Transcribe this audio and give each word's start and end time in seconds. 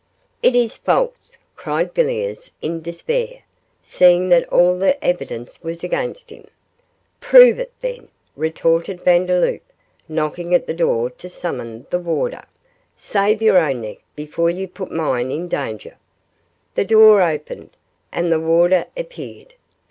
'It 0.41 0.55
is 0.55 0.77
false!' 0.77 1.37
cried 1.55 1.93
Villiers, 1.93 2.53
in 2.59 2.81
despair, 2.81 3.43
seeing 3.83 4.29
that 4.29 4.49
all 4.51 4.75
the 4.75 4.97
evidence 5.05 5.61
was 5.61 5.83
against 5.83 6.31
him. 6.31 6.47
'Prove 7.19 7.59
it, 7.59 7.71
then,' 7.81 8.07
retorted 8.35 8.99
Vandeloup, 9.03 9.61
knocking 10.09 10.55
at 10.55 10.65
the 10.65 10.73
door 10.73 11.11
to 11.11 11.29
summon 11.29 11.85
the 11.91 11.99
warder. 11.99 12.43
'Save 12.95 13.43
your 13.43 13.59
own 13.59 13.81
neck 13.81 13.99
before 14.15 14.49
you 14.49 14.67
put 14.67 14.89
mine 14.89 15.29
in 15.29 15.47
danger.' 15.47 15.99
The 16.73 16.85
door 16.85 17.21
opened, 17.21 17.77
and 18.11 18.31
the 18.31 18.39
warder 18.39 18.87
appeared. 18.97 19.53